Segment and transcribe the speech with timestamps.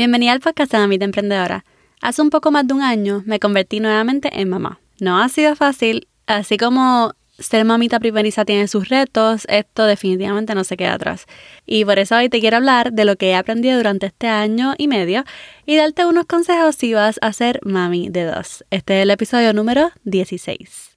[0.00, 1.62] Bienvenida al podcast de Mamita Emprendedora.
[2.00, 4.80] Hace un poco más de un año me convertí nuevamente en mamá.
[4.98, 10.64] No ha sido fácil, así como ser mamita primeriza tiene sus retos, esto definitivamente no
[10.64, 11.26] se queda atrás.
[11.66, 14.72] Y por eso hoy te quiero hablar de lo que he aprendido durante este año
[14.78, 15.24] y medio
[15.66, 18.64] y darte unos consejos si vas a ser mami de dos.
[18.70, 20.96] Este es el episodio número 16.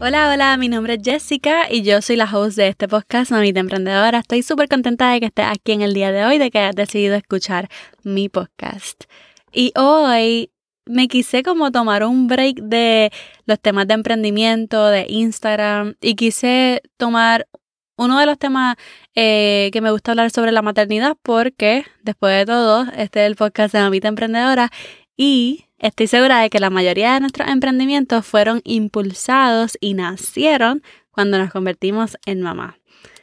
[0.00, 3.58] Hola, hola, mi nombre es Jessica y yo soy la host de este podcast Mamita
[3.58, 4.20] Emprendedora.
[4.20, 6.76] Estoy súper contenta de que estés aquí en el día de hoy, de que hayas
[6.76, 7.68] decidido escuchar
[8.04, 9.04] mi podcast.
[9.52, 10.52] Y hoy
[10.86, 13.10] me quise como tomar un break de
[13.44, 17.48] los temas de emprendimiento, de Instagram, y quise tomar
[17.96, 18.76] uno de los temas
[19.16, 23.34] eh, que me gusta hablar sobre la maternidad porque, después de todo, este es el
[23.34, 24.70] podcast de Mamita Emprendedora
[25.18, 31.36] y estoy segura de que la mayoría de nuestros emprendimientos fueron impulsados y nacieron cuando
[31.36, 32.78] nos convertimos en mamá.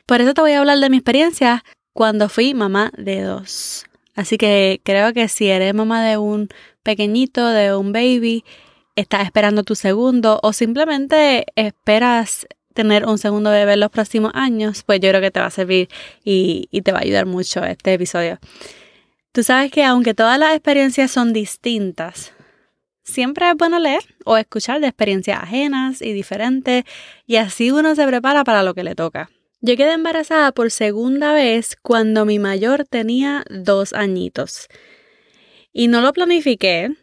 [0.05, 3.85] Por eso te voy a hablar de mi experiencia cuando fui mamá de dos.
[4.13, 6.49] Así que creo que si eres mamá de un
[6.83, 8.43] pequeñito, de un baby,
[8.95, 14.83] estás esperando tu segundo o simplemente esperas tener un segundo bebé en los próximos años,
[14.83, 15.87] pues yo creo que te va a servir
[16.25, 18.37] y, y te va a ayudar mucho este episodio.
[19.35, 22.31] Tú sabes que aunque todas las experiencias son distintas,
[23.03, 26.85] siempre es bueno leer o escuchar de experiencias ajenas y diferentes
[27.27, 29.29] y así uno se prepara para lo que le toca.
[29.59, 34.69] Yo quedé embarazada por segunda vez cuando mi mayor tenía dos añitos.
[35.73, 36.95] Y no lo planifiqué,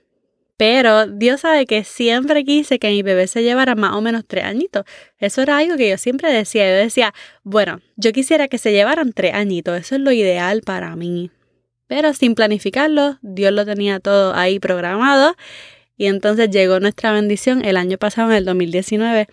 [0.57, 4.45] pero Dios sabe que siempre quise que mi bebé se llevara más o menos tres
[4.45, 4.85] añitos.
[5.19, 6.67] Eso era algo que yo siempre decía.
[6.67, 7.13] Yo decía,
[7.43, 9.79] bueno, yo quisiera que se llevaran tres añitos.
[9.79, 11.31] Eso es lo ideal para mí.
[11.95, 15.37] Pero sin planificarlo, Dios lo tenía todo ahí programado.
[15.99, 19.29] Y entonces llegó nuestra bendición el año pasado, en el 2019,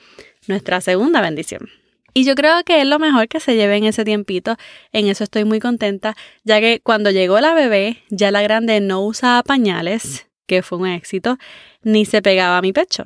[0.47, 1.69] nuestra segunda bendición.
[2.13, 4.57] Y yo creo que es lo mejor que se lleve en ese tiempito.
[4.91, 9.05] En eso estoy muy contenta, ya que cuando llegó la bebé, ya la grande no
[9.05, 11.37] usaba pañales, que fue un éxito,
[11.81, 13.05] ni se pegaba a mi pecho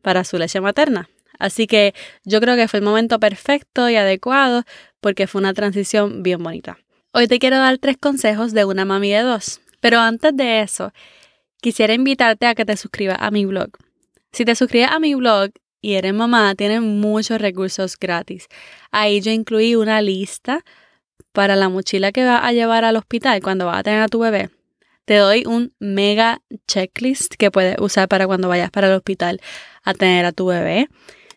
[0.00, 1.10] para su leche materna.
[1.38, 1.92] Así que
[2.24, 4.64] yo creo que fue el momento perfecto y adecuado
[5.02, 6.78] porque fue una transición bien bonita.
[7.16, 9.60] Hoy te quiero dar tres consejos de una mami de dos.
[9.78, 10.92] Pero antes de eso,
[11.62, 13.68] quisiera invitarte a que te suscribas a mi blog.
[14.32, 18.48] Si te suscribes a mi blog y eres mamá, tienes muchos recursos gratis.
[18.90, 20.64] Ahí yo incluí una lista
[21.30, 24.18] para la mochila que vas a llevar al hospital cuando vas a tener a tu
[24.18, 24.50] bebé.
[25.04, 29.40] Te doy un mega checklist que puedes usar para cuando vayas para el hospital
[29.84, 30.88] a tener a tu bebé.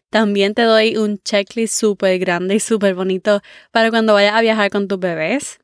[0.10, 4.72] También te doy un checklist súper grande y súper bonito para cuando vayas a viajar
[4.72, 5.60] con tus bebés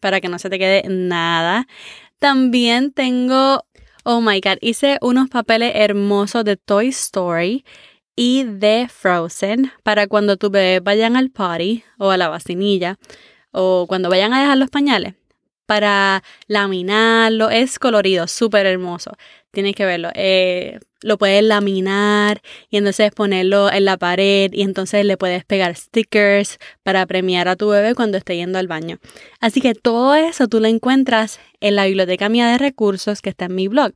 [0.00, 1.66] para que no se te quede nada.
[2.18, 3.64] También tengo,
[4.04, 7.64] oh my god, hice unos papeles hermosos de Toy Story
[8.16, 12.98] y de Frozen para cuando tus bebés vayan al party o a la vacinilla
[13.52, 15.14] o cuando vayan a dejar los pañales
[15.66, 17.50] para laminarlo.
[17.50, 19.12] Es colorido, súper hermoso.
[19.50, 20.10] Tienes que verlo.
[20.14, 25.74] Eh, lo puedes laminar y entonces ponerlo en la pared y entonces le puedes pegar
[25.76, 28.98] stickers para premiar a tu bebé cuando esté yendo al baño.
[29.40, 33.46] Así que todo eso tú lo encuentras en la biblioteca mía de recursos que está
[33.46, 33.92] en mi blog.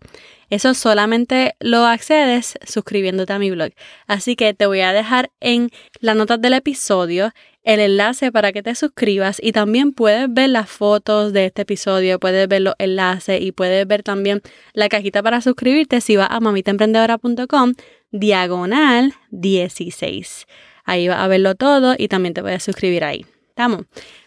[0.48, 3.70] Eso solamente lo accedes suscribiéndote a mi blog.
[4.06, 5.70] Así que te voy a dejar en
[6.00, 10.68] las notas del episodio el enlace para que te suscribas y también puedes ver las
[10.68, 14.42] fotos de este episodio, puedes ver los enlaces y puedes ver también
[14.72, 17.74] la cajita para suscribirte si vas a mamitaemprendedora.com
[18.10, 20.46] diagonal 16.
[20.84, 23.24] Ahí vas a verlo todo y también te puedes suscribir ahí.
[23.48, 23.82] ¿Estamos?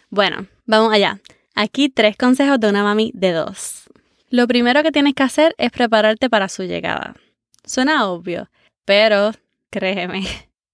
[0.08, 1.20] Bueno, vamos allá.
[1.54, 3.84] Aquí tres consejos de una mami de dos.
[4.30, 7.14] Lo primero que tienes que hacer es prepararte para su llegada.
[7.64, 8.48] Suena obvio,
[8.84, 9.32] pero
[9.70, 10.26] créeme,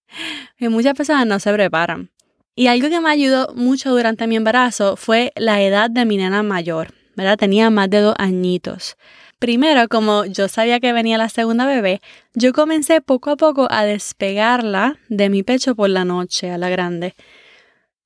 [0.56, 2.10] que muchas personas no se preparan.
[2.54, 6.42] Y algo que me ayudó mucho durante mi embarazo fue la edad de mi nena
[6.42, 7.38] mayor, ¿verdad?
[7.38, 8.96] Tenía más de dos añitos.
[9.38, 12.00] Primero, como yo sabía que venía la segunda bebé,
[12.34, 16.68] yo comencé poco a poco a despegarla de mi pecho por la noche a la
[16.68, 17.14] grande.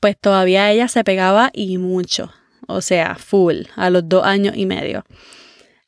[0.00, 2.32] Pues todavía ella se pegaba y mucho,
[2.68, 5.04] o sea, full, a los dos años y medio.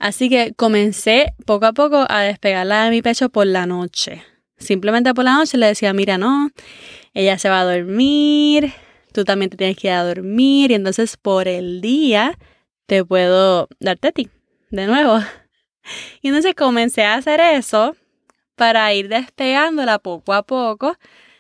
[0.00, 4.24] Así que comencé poco a poco a despegarla de mi pecho por la noche.
[4.58, 6.50] Simplemente por la noche le decía, mira, no,
[7.18, 8.72] ella se va a dormir,
[9.12, 12.38] tú también te tienes que ir a dormir y entonces por el día
[12.86, 14.30] te puedo darte a ti,
[14.70, 15.18] de nuevo.
[16.20, 17.96] Y entonces comencé a hacer eso
[18.56, 20.96] para ir despegándola poco a poco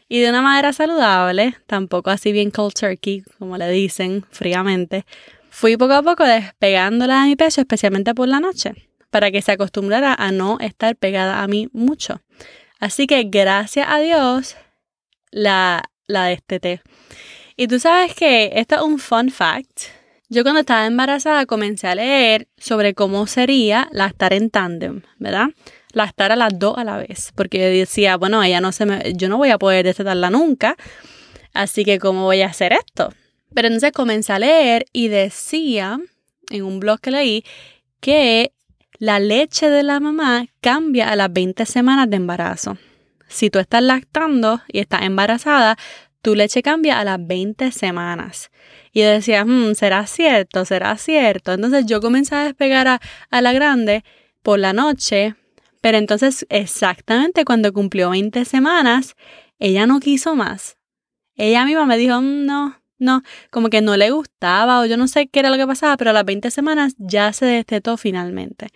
[0.08, 5.04] y de una manera saludable, tampoco así bien cold turkey, como le dicen fríamente.
[5.50, 9.52] Fui poco a poco despegándola de mi pecho, especialmente por la noche, para que se
[9.52, 12.22] acostumbrara a no estar pegada a mí mucho.
[12.80, 14.56] Así que gracias a Dios
[15.30, 16.82] la, la desteté.
[17.56, 19.82] Y tú sabes que esto es un fun fact.
[20.28, 25.48] Yo cuando estaba embarazada comencé a leer sobre cómo sería lactar en tándem, ¿verdad?
[25.92, 29.14] Lactar a las dos a la vez, porque yo decía, bueno, ella no se me,
[29.14, 30.76] yo no voy a poder destetarla nunca,
[31.54, 33.12] así que ¿cómo voy a hacer esto?
[33.54, 35.98] Pero entonces comencé a leer y decía
[36.50, 37.44] en un blog que leí
[38.00, 38.52] que
[38.98, 42.76] la leche de la mamá cambia a las 20 semanas de embarazo.
[43.28, 45.76] Si tú estás lactando y estás embarazada,
[46.22, 48.50] tu leche cambia a las 20 semanas.
[48.92, 50.64] Y decía, hmm, ¿será cierto?
[50.64, 51.52] ¿Será cierto?
[51.52, 54.04] Entonces yo comencé a despegar a, a la grande
[54.42, 55.36] por la noche,
[55.80, 59.14] pero entonces exactamente cuando cumplió 20 semanas,
[59.58, 60.76] ella no quiso más.
[61.36, 65.06] Ella misma me dijo, mm, no, no, como que no le gustaba o yo no
[65.06, 68.68] sé qué era lo que pasaba, pero a las 20 semanas ya se destetó finalmente.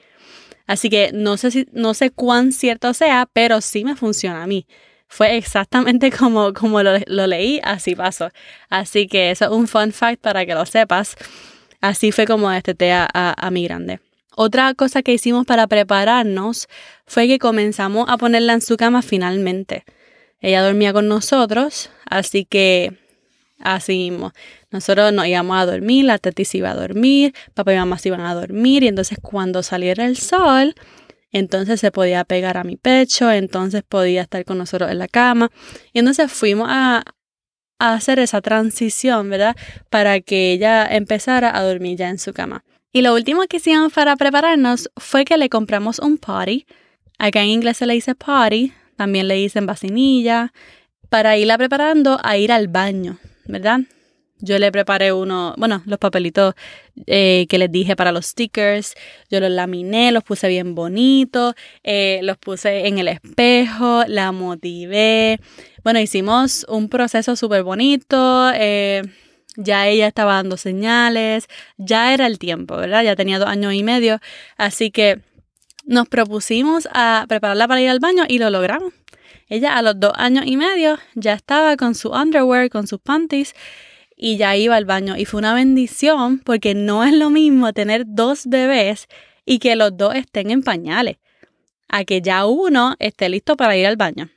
[0.67, 4.47] Así que no sé si, no sé cuán cierto sea, pero sí me funciona a
[4.47, 4.67] mí.
[5.09, 8.31] Fue exactamente como, como lo, leí, así pasó.
[8.71, 11.17] Así que eso es un fun fact para que lo sepas.
[11.81, 14.01] Así fue como desteté a, a, mi grande.
[14.37, 16.69] Otra cosa que hicimos para prepararnos
[17.07, 19.85] fue que comenzamos a ponerla en su cama finalmente.
[20.41, 22.97] Ella dormía con nosotros, así que
[23.59, 24.33] así mismo.
[24.73, 28.09] Nosotros nos íbamos a dormir, la Teti se iba a dormir, papá y mamá se
[28.09, 30.75] iban a dormir y entonces cuando saliera el sol,
[31.31, 35.51] entonces se podía pegar a mi pecho, entonces podía estar con nosotros en la cama.
[35.93, 37.05] Y entonces fuimos a,
[37.79, 39.57] hacer esa transición, ¿verdad?
[39.91, 42.65] Para que ella empezara a dormir ya en su cama.
[42.93, 46.67] Y lo último que hicimos para prepararnos fue que le compramos un potty.
[47.19, 50.53] Acá en inglés se le dice potty, también le dicen vacinilla,
[51.09, 53.81] para irla preparando a ir al baño, ¿verdad?
[54.43, 56.55] Yo le preparé uno, bueno, los papelitos
[57.07, 58.95] eh, que les dije para los stickers.
[59.31, 61.55] Yo los laminé, los puse bien bonitos,
[61.85, 65.39] eh, los puse en el espejo, la motivé.
[65.85, 68.51] Bueno, hicimos un proceso súper bonito.
[68.55, 69.03] Eh,
[69.57, 71.47] ya ella estaba dando señales,
[71.77, 73.05] ya era el tiempo, ¿verdad?
[73.05, 74.19] Ya tenía dos años y medio.
[74.57, 75.21] Así que
[75.85, 78.93] nos propusimos a prepararla para ir al baño y lo logramos.
[79.49, 83.55] Ella a los dos años y medio ya estaba con su underwear, con sus panties
[84.23, 85.17] y ya iba al baño.
[85.17, 89.09] Y fue una bendición porque no es lo mismo tener dos bebés
[89.45, 91.17] y que los dos estén en pañales,
[91.89, 94.31] a que ya uno esté listo para ir al baño.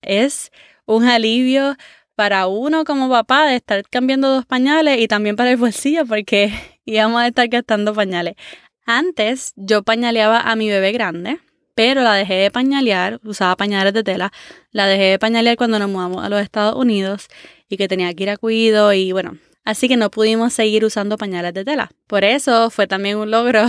[0.00, 0.52] Es
[0.84, 1.74] un alivio
[2.14, 6.52] para uno como papá de estar cambiando dos pañales y también para el bolsillo porque
[6.84, 8.36] íbamos a estar gastando pañales.
[8.84, 11.40] Antes yo pañaleaba a mi bebé grande,
[11.74, 14.32] pero la dejé de pañalear, usaba pañales de tela,
[14.70, 17.26] la dejé de pañalear cuando nos mudamos a los Estados Unidos
[17.68, 21.16] y que tenía que ir a cuido y bueno, así que no pudimos seguir usando
[21.18, 21.90] pañales de tela.
[22.06, 23.66] Por eso fue también un logro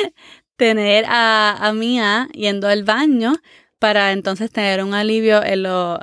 [0.56, 3.34] tener a, a Mía yendo al baño
[3.78, 5.98] para entonces tener un alivio en, lo,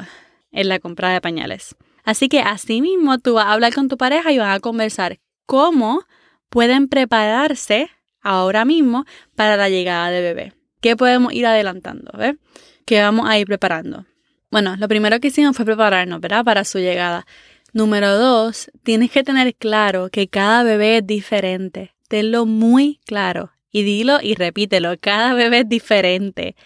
[0.52, 1.76] en la compra de pañales.
[2.04, 5.20] Así que así mismo tú vas a hablar con tu pareja y van a conversar
[5.46, 6.04] cómo
[6.50, 7.90] pueden prepararse
[8.22, 9.06] ahora mismo
[9.36, 10.54] para la llegada de bebé.
[10.82, 12.12] ¿Qué podemos ir adelantando?
[12.18, 12.38] ¿Ver?
[12.86, 14.06] ¿Qué vamos a ir preparando?
[14.52, 16.44] Bueno, lo primero que hicimos fue prepararnos, ¿verdad?
[16.44, 17.26] Para su llegada.
[17.72, 21.96] Número dos, tienes que tener claro que cada bebé es diferente.
[22.10, 23.52] Tenlo muy claro.
[23.72, 26.58] Y dilo y repítelo, cada bebé es diferente.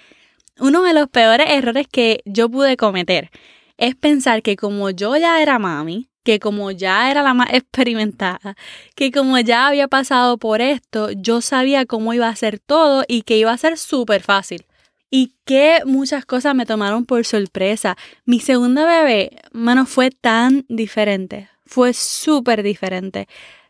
[0.59, 3.29] Uno de los peores errores que yo pude cometer
[3.77, 8.55] es pensar que como yo ya era mami, que como ya era la más experimentada,
[8.95, 13.21] que como ya había pasado por esto, yo sabía cómo iba a ser todo y
[13.21, 14.65] que iba a ser súper fácil.
[15.09, 17.95] Y que muchas cosas me tomaron por sorpresa.
[18.25, 21.49] Mi segunda bebé, mano, fue tan diferente.
[21.65, 23.27] Fue súper diferente.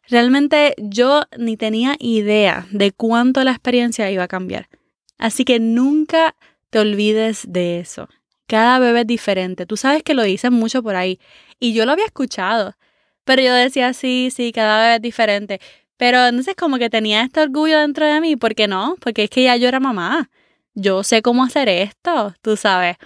[0.07, 4.69] Realmente yo ni tenía idea de cuánto la experiencia iba a cambiar.
[5.17, 6.35] Así que nunca
[6.69, 8.09] te olvides de eso.
[8.47, 9.65] Cada bebé es diferente.
[9.65, 11.19] Tú sabes que lo dicen mucho por ahí.
[11.59, 12.75] Y yo lo había escuchado.
[13.23, 15.59] Pero yo decía, sí, sí, cada bebé es diferente.
[15.97, 18.35] Pero entonces como que tenía este orgullo dentro de mí.
[18.35, 18.95] ¿Por qué no?
[18.99, 20.29] Porque es que ya yo era mamá
[20.75, 22.97] yo sé cómo hacer esto, tú sabes.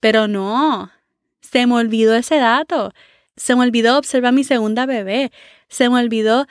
[0.00, 0.90] Pero no,
[1.40, 2.92] se me olvidó ese dato.
[3.36, 5.30] Se me olvidó observar mi segunda bebé.
[5.68, 6.46] Se me olvidó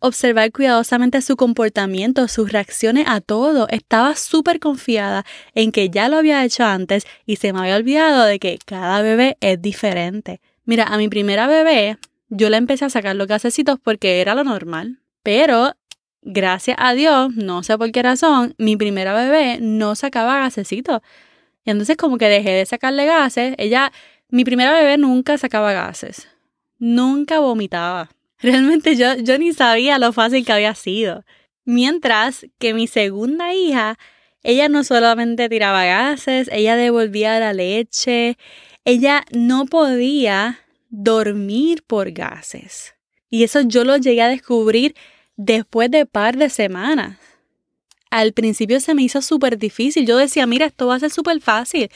[0.00, 3.68] observar cuidadosamente su comportamiento, sus reacciones a todo.
[3.68, 8.24] Estaba súper confiada en que ya lo había hecho antes y se me había olvidado
[8.24, 10.40] de que cada bebé es diferente.
[10.64, 14.44] Mira, a mi primera bebé yo le empecé a sacar los gasecitos porque era lo
[14.44, 15.00] normal.
[15.22, 15.74] Pero
[16.24, 21.02] gracias a Dios, no sé por qué razón, mi primera bebé no sacaba gasecito.
[21.64, 23.54] Y entonces como que dejé de sacarle gases.
[23.58, 23.92] Ella,
[24.28, 26.28] mi primera bebé nunca sacaba gases.
[26.78, 28.10] Nunca vomitaba.
[28.38, 31.24] Realmente yo, yo ni sabía lo fácil que había sido.
[31.64, 33.96] Mientras que mi segunda hija,
[34.42, 38.36] ella no solamente tiraba gases, ella devolvía la leche,
[38.84, 42.94] ella no podía dormir por gases.
[43.30, 44.94] Y eso yo lo llegué a descubrir
[45.36, 47.18] después de par de semanas.
[48.10, 50.06] Al principio se me hizo súper difícil.
[50.06, 51.90] Yo decía, mira, esto va a ser súper fácil.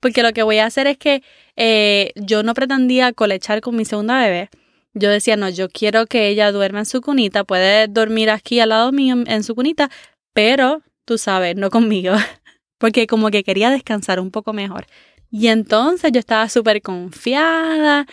[0.00, 1.22] Porque lo que voy a hacer es que
[1.56, 4.50] eh, yo no pretendía colechar con mi segunda bebé.
[4.94, 8.70] Yo decía, no, yo quiero que ella duerma en su cunita, puede dormir aquí al
[8.70, 9.90] lado mío en su cunita,
[10.32, 12.14] pero tú sabes, no conmigo.
[12.78, 14.86] Porque como que quería descansar un poco mejor.
[15.30, 18.06] Y entonces yo estaba súper confiada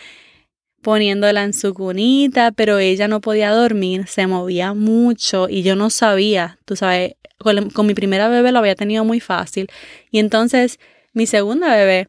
[0.84, 5.90] poniéndola en su cunita, pero ella no podía dormir, se movía mucho y yo no
[5.90, 9.66] sabía, tú sabes, con, mi primera bebé lo había tenido muy fácil
[10.12, 10.78] y entonces
[11.12, 12.06] mi segunda bebé,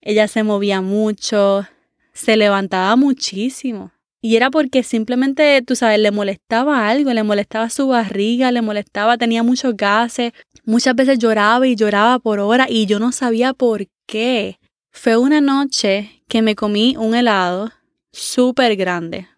[0.00, 1.66] ella se movía mucho,
[2.14, 3.92] se levantaba muchísimo.
[4.24, 9.18] Y era porque simplemente, tú sabes, le molestaba algo, le molestaba su barriga, le molestaba,
[9.18, 10.32] tenía muchos gases.
[10.64, 14.60] Muchas veces lloraba y lloraba por horas y yo no sabía por qué.
[14.92, 17.72] Fue una noche que me comí un helado
[18.12, 19.28] súper grande.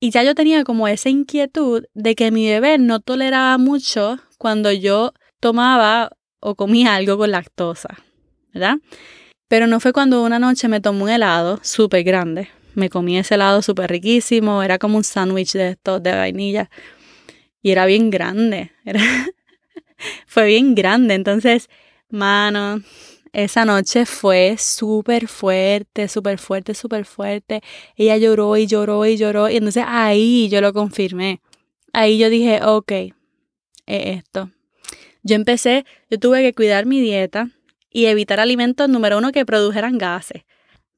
[0.00, 4.70] Y ya yo tenía como esa inquietud de que mi bebé no toleraba mucho cuando
[4.70, 6.10] yo tomaba
[6.40, 7.88] o comía algo con lactosa,
[8.52, 8.76] ¿verdad?
[9.48, 12.48] Pero no fue cuando una noche me tomó un helado súper grande.
[12.74, 16.70] Me comí ese helado súper riquísimo, era como un sándwich de estos de vainilla.
[17.62, 18.72] Y era bien grande,
[20.26, 21.14] fue bien grande.
[21.14, 21.70] Entonces,
[22.10, 22.82] mano,
[23.34, 27.62] esa noche fue súper fuerte, súper fuerte, súper fuerte.
[27.96, 29.50] Ella lloró y lloró y lloró.
[29.50, 31.40] Y entonces ahí yo lo confirmé.
[31.92, 33.12] Ahí yo dije, ok, es
[33.86, 34.50] esto.
[35.24, 37.50] Yo empecé, yo tuve que cuidar mi dieta
[37.90, 40.44] y evitar alimentos, número uno, que produjeran gases.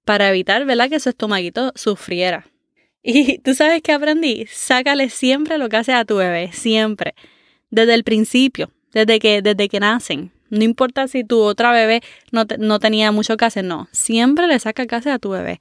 [0.04, 2.46] Para evitar, ¿verdad?, que su estomaguito sufriera.
[3.02, 7.14] Y tú sabes que aprendí, sácale siempre lo que hace a tu bebé, siempre.
[7.70, 10.32] Desde el principio, desde que, desde que nacen.
[10.50, 13.88] No importa si tu otra bebé no, no tenía mucho hacer, no.
[13.92, 15.60] Siempre le saca gases a tu bebé.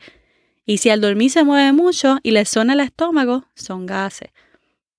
[0.65, 4.29] Y si al dormir se mueve mucho y le suena el estómago, son gases.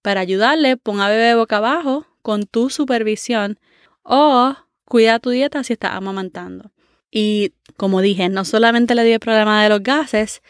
[0.03, 3.59] Para ayudarle, pon a bebé boca abajo con tu supervisión
[4.03, 6.71] o cuida tu dieta si estás amamantando.
[7.11, 10.43] Y como dije, no solamente le dio el problema de los gases,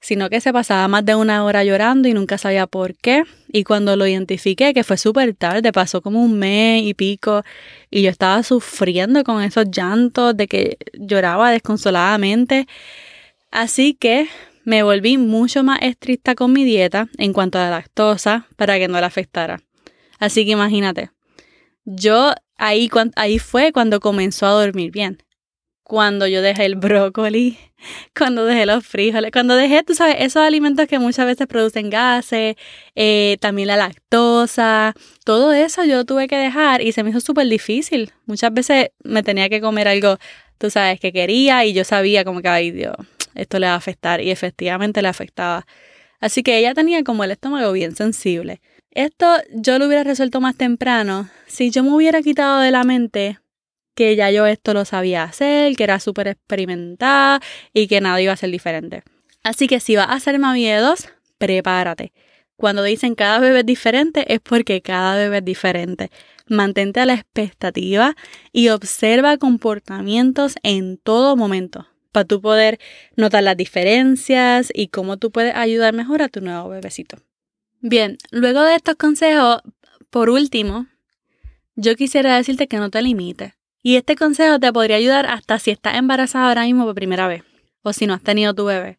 [0.00, 3.24] sino que se pasaba más de una hora llorando y nunca sabía por qué.
[3.50, 7.44] Y cuando lo identifiqué, que fue súper tarde, pasó como un mes y pico,
[7.90, 12.66] y yo estaba sufriendo con esos llantos de que lloraba desconsoladamente.
[13.50, 14.28] Así que
[14.64, 18.88] me volví mucho más estricta con mi dieta en cuanto a la lactosa para que
[18.88, 19.60] no la afectara.
[20.18, 21.10] Así que imagínate,
[21.84, 25.18] yo ahí, ahí fue cuando comenzó a dormir bien
[25.88, 27.56] cuando yo dejé el brócoli,
[28.16, 32.56] cuando dejé los frijoles, cuando dejé, tú sabes, esos alimentos que muchas veces producen gases,
[32.94, 34.92] eh, también la lactosa,
[35.24, 38.12] todo eso yo tuve que dejar y se me hizo súper difícil.
[38.26, 40.18] Muchas veces me tenía que comer algo,
[40.58, 42.94] tú sabes, que quería y yo sabía como que, ay Dios,
[43.34, 45.66] esto le va a afectar y efectivamente le afectaba.
[46.20, 48.60] Así que ella tenía como el estómago bien sensible.
[48.90, 53.38] Esto yo lo hubiera resuelto más temprano si yo me hubiera quitado de la mente
[53.98, 57.40] que ya yo esto lo sabía hacer, que era súper experimentada
[57.74, 59.02] y que nada iba a ser diferente.
[59.42, 62.12] Así que si vas a ser mami de dos, prepárate.
[62.54, 66.12] Cuando dicen cada bebé es diferente es porque cada bebé es diferente.
[66.46, 68.14] Mantente a la expectativa
[68.52, 72.78] y observa comportamientos en todo momento para tú poder
[73.16, 77.16] notar las diferencias y cómo tú puedes ayudar mejor a tu nuevo bebecito.
[77.80, 79.60] Bien, luego de estos consejos,
[80.08, 80.86] por último,
[81.74, 83.57] yo quisiera decirte que no te limites.
[83.88, 87.42] Y este consejo te podría ayudar hasta si estás embarazada ahora mismo por primera vez
[87.80, 88.98] o si no has tenido tu bebé.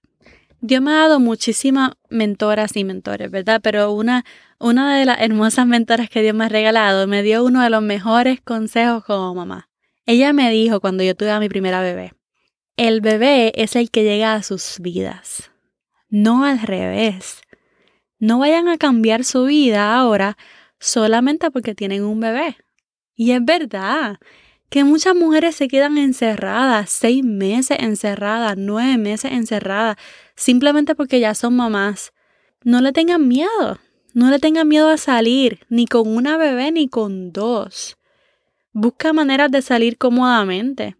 [0.62, 3.62] Dios me ha dado muchísimas mentoras y mentores, ¿verdad?
[3.62, 4.25] Pero una,
[4.58, 7.84] una de las hermosas mentoras que Dios me ha regalado me dio uno de los
[7.84, 9.69] mejores consejos como mamá.
[10.08, 12.15] Ella me dijo cuando yo tuve a mi primera bebé,
[12.75, 15.51] el bebé es el que llega a sus vidas,
[16.10, 17.41] no al revés.
[18.17, 20.36] No vayan a cambiar su vida ahora
[20.79, 22.58] solamente porque tienen un bebé.
[23.13, 24.17] Y es verdad,
[24.69, 29.97] que muchas mujeres se quedan encerradas, seis meses encerradas, nueve meses encerradas,
[30.35, 32.13] simplemente porque ya son mamás.
[32.63, 33.79] No le tengan miedo,
[34.13, 37.97] no le tengan miedo a salir, ni con una bebé ni con dos.
[38.71, 40.95] Busca maneras de salir cómodamente.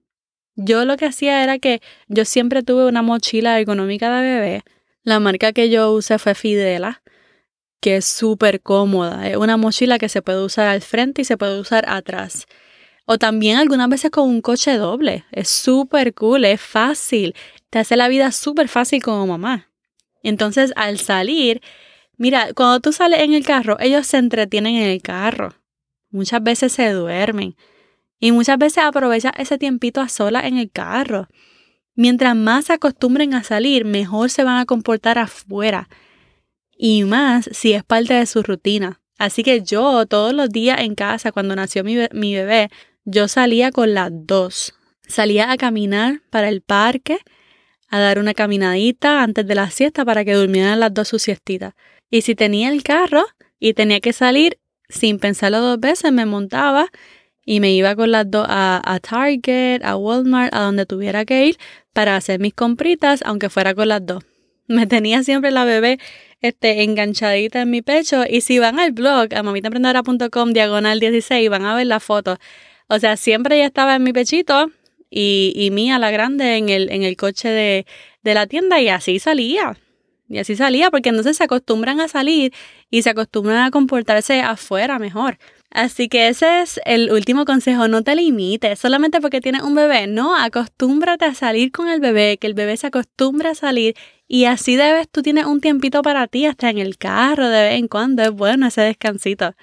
[0.56, 4.64] Yo lo que hacía era que yo siempre tuve una mochila ergonómica de bebé.
[5.04, 7.02] La marca que yo usé fue Fidela.
[7.82, 9.30] que es súper cómoda.
[9.30, 12.46] Es una mochila que se puede usar al frente y se puede usar atrás.
[13.12, 15.26] O también algunas veces con un coche doble.
[15.32, 17.34] Es súper cool, es fácil.
[17.72, 19.72] Te hace la vida súper fácil como mamá.
[20.22, 21.60] Entonces, al salir,
[22.18, 25.56] mira, cuando tú sales en el carro, ellos se entretienen en el carro.
[26.12, 27.56] Muchas veces se duermen.
[28.20, 31.30] Y muchas veces aprovechan ese tiempito a sola en el carro.
[31.96, 35.90] Mientras más se acostumbren a salir, mejor se van a comportar afuera.
[36.78, 39.02] Y más si es parte de su rutina.
[39.18, 42.70] Así que yo todos los días en casa, cuando nació mi, mi bebé,
[43.06, 44.74] yo salía con las dos.
[45.08, 47.20] Salía a caminar para el parque,
[47.90, 51.76] a dar una caminadita antes de la siesta para que durmieran las dos su siestita.
[52.10, 53.26] Y si tenía el carro
[53.60, 56.90] y tenía que salir, sin pensarlo dos veces, me montaba
[57.46, 61.58] y me iba con las dos a, Target, a Walmart, a donde tuviera que ir
[61.94, 64.24] para hacer mis compritas, aunque fuera con las dos.
[64.68, 65.98] Me tenía siempre la bebé
[66.42, 71.66] este, enganchadita en mi pecho y si van al blog a mamitaemprendedora.com diagonal 16 van
[71.66, 72.38] a ver la foto.
[72.90, 74.72] O sea, siempre ella estaba en mi pechito
[75.10, 77.86] y, y mía la grande en el, en el coche de,
[78.24, 79.78] de la tienda y así salía.
[80.28, 82.54] Y así salía, porque entonces se acostumbran a salir
[82.92, 85.40] y se acostumbran a comportarse afuera mejor.
[85.72, 90.08] Así que ese es el último consejo, no te limites solamente porque tienes un bebé,
[90.08, 93.96] no, acostúmbrate a salir con el bebé, que el bebé se acostumbre a salir
[94.28, 97.80] y así debes, tú tienes un tiempito para ti, hasta en el carro de vez
[97.80, 99.56] en cuando, es bueno ese descansito.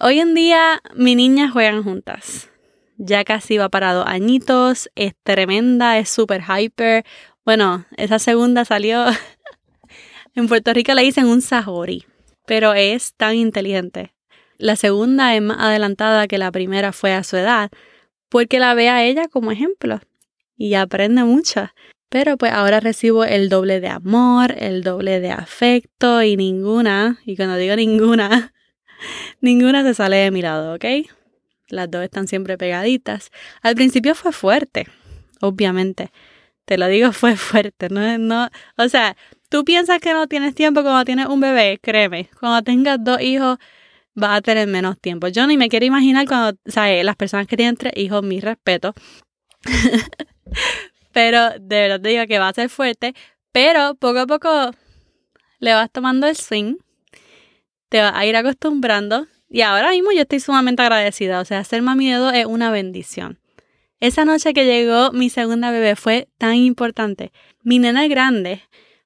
[0.00, 2.48] Hoy en día mi niña juegan juntas,
[2.96, 7.04] ya casi va para dos añitos, es tremenda, es súper hyper,
[7.44, 9.04] bueno, esa segunda salió,
[10.34, 12.06] en Puerto Rico le dicen un sahori,
[12.46, 14.14] pero es tan inteligente.
[14.56, 17.70] La segunda es más adelantada que la primera fue a su edad,
[18.30, 20.00] porque la ve a ella como ejemplo
[20.56, 21.68] y aprende mucho.
[22.08, 27.36] Pero pues ahora recibo el doble de amor, el doble de afecto y ninguna, y
[27.36, 28.52] cuando digo ninguna,
[29.40, 30.84] ninguna se sale de mi lado, ¿ok?
[31.68, 33.30] Las dos están siempre pegaditas.
[33.62, 34.86] Al principio fue fuerte,
[35.40, 36.10] obviamente.
[36.64, 37.88] Te lo digo, fue fuerte.
[37.88, 39.16] No, no, o sea,
[39.48, 42.30] tú piensas que no tienes tiempo cuando tienes un bebé, créeme.
[42.38, 43.58] Cuando tengas dos hijos,
[44.20, 45.28] va a tener menos tiempo.
[45.28, 48.40] Yo ni me quiero imaginar cuando, o sea, las personas que tienen tres hijos, mi
[48.40, 48.94] respeto.
[51.12, 53.14] pero de verdad te digo que va a ser fuerte,
[53.52, 54.70] pero poco a poco
[55.58, 56.76] le vas tomando el swing,
[57.92, 61.82] te vas a ir acostumbrando y ahora mismo yo estoy sumamente agradecida, o sea, ser
[61.82, 63.38] mami de dos es una bendición.
[64.00, 67.32] Esa noche que llegó mi segunda bebé fue tan importante.
[67.62, 68.62] Mi nena grande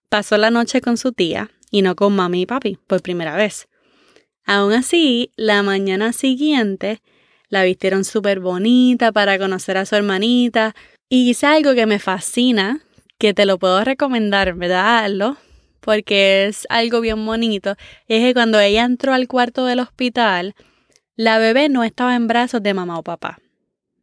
[0.09, 3.67] pasó la noche con su tía y no con mami y papi por primera vez.
[4.45, 7.03] Aún así, la mañana siguiente
[7.49, 10.77] la vistieron súper bonita para conocer a su hermanita.
[11.09, 12.83] Y hice algo que me fascina,
[13.19, 15.11] que te lo puedo recomendar, ¿verdad?
[15.87, 17.77] Porque es algo bien bonito.
[18.09, 20.57] Es que cuando ella entró al cuarto del hospital,
[21.15, 23.39] la bebé no estaba en brazos de mamá o papá.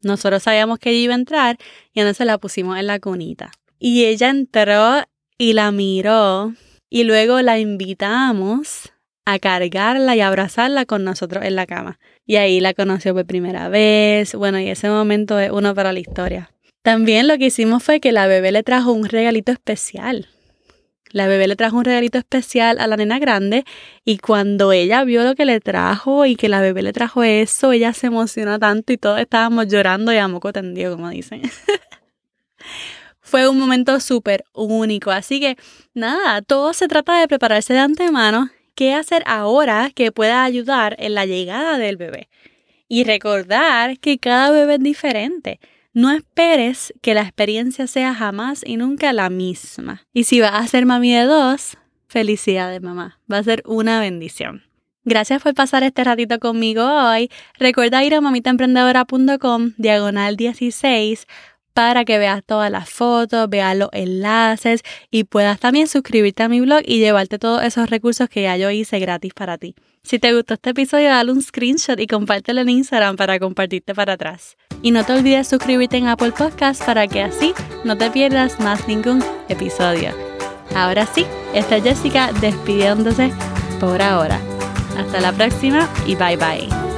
[0.02, 1.58] Nosotros sabíamos que ella iba a entrar
[1.94, 3.52] y entonces la pusimos en la cunita.
[3.80, 5.04] Y ella entró
[5.38, 6.54] y la miró
[6.90, 8.94] y luego la invitamos
[9.26, 12.00] a cargarla y abrazarla con nosotros en la cama.
[12.26, 14.36] Y ahí la conoció por primera vez.
[14.36, 16.50] Bueno, y ese momento es uno para la historia.
[16.82, 20.30] También lo que hicimos fue que la bebé le trajo un regalito especial.
[21.14, 23.66] La bebé le trajo un regalito especial a la nena grande
[24.04, 27.72] y cuando ella vio lo que le trajo y que la bebé le trajo eso,
[27.72, 31.44] ella se emocionó tanto y todos estábamos llorando y a moco tendido, como dicen.
[33.22, 35.56] Fue un momento súper único, así que
[35.94, 41.14] nada, todo se trata de prepararse de antemano qué hacer ahora que pueda ayudar en
[41.14, 42.28] la llegada del bebé.
[42.88, 45.60] Y recordar que cada bebé es diferente.
[45.94, 50.02] No esperes que la experiencia sea jamás y nunca la misma.
[50.12, 51.78] Y si vas a ser mami de dos,
[52.08, 53.20] felicidades mamá.
[53.32, 54.64] Va a ser una bendición.
[55.06, 57.30] Gracias por pasar este ratito conmigo hoy.
[57.60, 61.28] Recuerda ir a mamitaemprendedora.com diagonal 16
[61.74, 64.82] para que veas todas las fotos, veas los enlaces
[65.12, 68.70] y puedas también suscribirte a mi blog y llevarte todos esos recursos que ya yo
[68.70, 69.76] hice gratis para ti.
[70.04, 74.14] Si te gustó este episodio, dale un screenshot y compártelo en Instagram para compartirte para
[74.14, 74.58] atrás.
[74.82, 77.54] Y no te olvides suscribirte en Apple Podcast para que así
[77.86, 80.12] no te pierdas más ningún episodio.
[80.76, 83.32] Ahora sí, esta es Jessica despidiéndose
[83.80, 84.40] por ahora.
[84.98, 86.93] Hasta la próxima y bye bye.